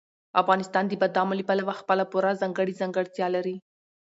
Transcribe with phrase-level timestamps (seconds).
[0.41, 3.55] افغانستان د بادامو له پلوه خپله پوره ځانګړې ځانګړتیا لري.